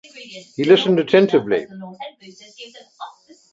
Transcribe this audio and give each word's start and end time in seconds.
He 0.55 0.63
listened 0.63 0.99
attentively. 0.99 1.67